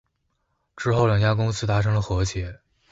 [0.75, 2.59] 之后两家公司达成了和解。